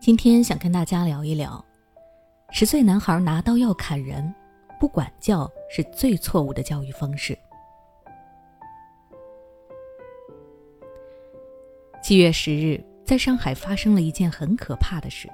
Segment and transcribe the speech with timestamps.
[0.00, 1.64] 今天想跟大家聊一聊，
[2.50, 4.34] 十岁男孩拿刀要砍人，
[4.78, 7.38] 不管教是最错误的教育方式。
[12.02, 15.26] 七月十日，在上海发生了一件很可怕的事：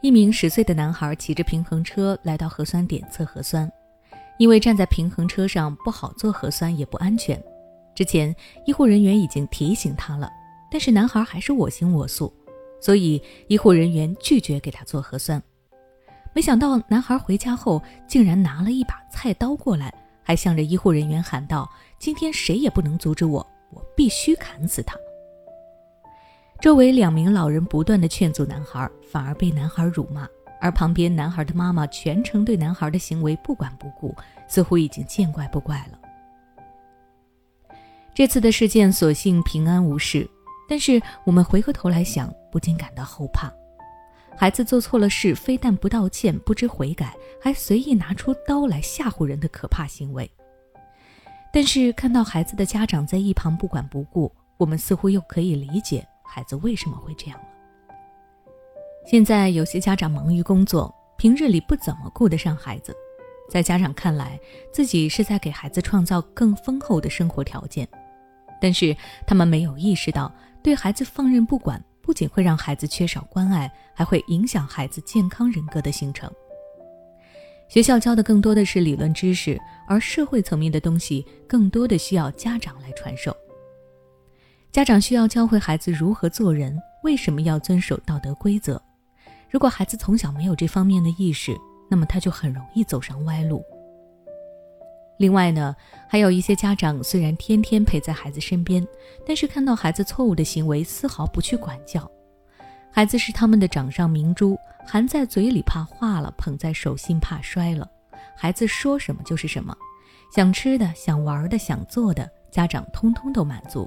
[0.00, 3.68] 一名十岁的男孩骑着平衡车来到核酸点测核酸，
[4.38, 7.42] 因为站在平衡车上不好做核酸，也不安全。
[7.92, 8.32] 之前
[8.66, 10.30] 医护人员已经提醒他了，
[10.70, 12.32] 但是男孩还是我行我素，
[12.80, 15.42] 所以医护人员拒绝给他做核酸。
[16.32, 24.96] 没想到男孩回家后竟然拿了一把菜刀过来，还向着医护人员喊道：“今天谁也不能阻止我，我必须砍死他。”
[26.60, 30.28] 周围两名老人不断的劝阻男孩，反而被男孩辱骂，
[30.60, 34.14] 而旁边男孩的妈妈全程对男孩的行为不管不顾，
[34.46, 35.98] 似乎已经见怪不怪了。
[38.14, 40.28] 这次的事件所幸平安无事，
[40.70, 43.52] 但是我们回过头来想，不禁感到后怕。
[44.36, 50.30] 孩子做错了事，非但不道歉、不知悔改，还随意拿出刀来吓唬人的可怕行为。
[51.52, 57.46] 但是看到孩子的家长在一旁不管不顾，我们似乎又可以理解孩子为什么会这样了。
[59.04, 62.94] 现在有些家长忙于工作，平日里不怎么顾得上孩子，
[63.50, 64.38] 在家长看来，
[64.72, 67.88] 自己是在给孩子创造更丰厚的生活条件。
[68.62, 76.30] 但是他们没有意识到，对孩子放任不管，不仅会让孩子缺少关爱，还会影响孩子健康人格的形成。
[77.68, 83.34] 学校教的更多的是理论知识，而社会层面的东西更多的需要家长来传授。
[84.72, 88.80] 家长需要教会孩子如何做人，为什么要遵守道德规则。
[89.48, 91.56] 如果孩子从小没有这方面的意识，
[91.88, 93.64] 那么他就很容易走上歪路。
[95.20, 95.76] 另外呢，
[96.08, 98.88] 还有一些家长虽然天天陪在孩子身边，
[99.26, 102.10] 但是看到孩子错误的行为，丝毫不去管教。
[102.90, 107.86] 孩子是他们的掌上明珠，含在嘴里怕化了，捧在手心怕摔了。
[108.34, 109.76] 孩子说什么就是什么，
[110.34, 113.86] 想吃的、想玩的、想做的，家长通通都满足。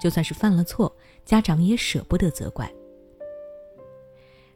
[0.00, 0.92] 就算是犯了错，
[1.24, 2.68] 家长也舍不得责怪。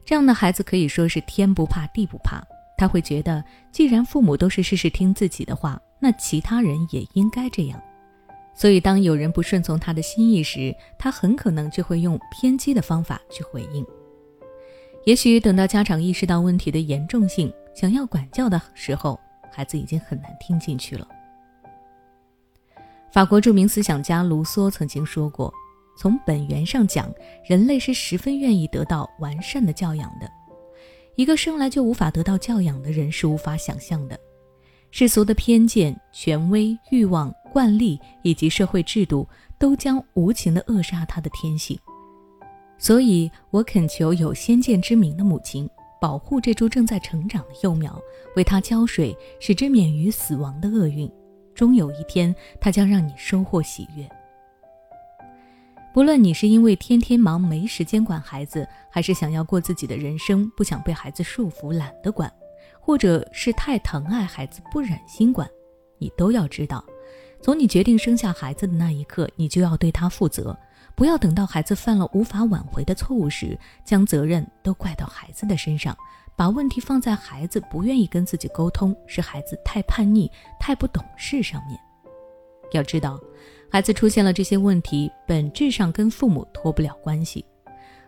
[0.05, 2.45] 这样的孩子可以说是天不怕地不怕，
[2.77, 5.81] 他会觉得，既然父母都是事事听自己的话。
[5.99, 7.83] 那其他人也应该这样，
[8.55, 13.85] 所以当有人不顺从他的心意时，他很可能就会用偏激的方法去回应。
[15.05, 19.19] 也许等到家长意识到问题的严重性，想要管教的时候，
[19.53, 21.07] 孩子已经很难听进去了。
[23.11, 25.51] 法国著名思想家卢梭曾经说过
[25.97, 27.11] ：“从本源上讲，
[27.49, 30.31] 人类是十分愿意得到完善的教养的。
[31.15, 34.21] 一个生来就无法得到教养的人，是无法想象的。”
[34.91, 41.79] 世俗的偏见、权威、欲望、惯例以及社会制度，都将无情地扼杀他的天性。
[42.79, 45.69] 所以，我恳求有先见之明的母亲，
[46.01, 47.99] 保护这株正在成长的幼苗，
[48.37, 51.11] 为它浇水，使之免于死亡的厄运。
[51.55, 54.07] 终有一天，它将让你收获喜悦。
[55.95, 62.31] 不论你是因为天天忙没时间管孩子，还是想要过自己的人生，不想被孩子束缚，懒得管。
[62.87, 65.51] 或者是太疼爱孩子不忍心管，
[65.99, 66.85] 你都要知道，
[67.43, 70.57] 从你决定生下孩子的那一刻，你就要对他负责，
[70.95, 75.99] 不要等到孩子犯了无法挽回的错误时，将责任都怪到孩子的身上，
[76.37, 80.31] 把问题放在孩子不愿意跟自己沟通，是孩子太叛逆、
[80.61, 81.77] 太不懂事上面。
[82.71, 83.21] 要知道，
[83.69, 87.45] 孩子出现了这些问题，本质上跟父母脱不了关系，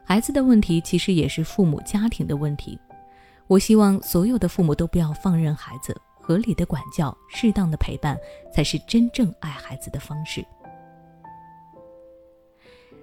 [0.04, 2.78] 孩子的问题其实也是父母家庭的问题。
[3.48, 8.16] 我希望所有的父母都不要放任孩子，合理的管教、适当的陪伴，
[8.54, 10.44] 才是真正爱孩子的方式。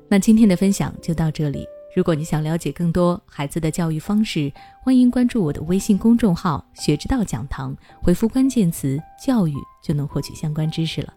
[0.07, 1.67] 那今天的分享就到这里。
[1.95, 4.51] 如果你想了解更多孩子的教育方式，
[4.83, 11.11] 欢迎关注我的微信公众号“学之道讲堂”，回复关键词“教育”就能获取相关知识了。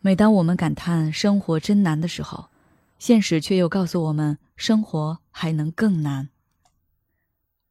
[0.00, 2.46] 每当我们感叹生活真难的时候，
[2.98, 6.30] 现实却又告诉我们，生活还能更难。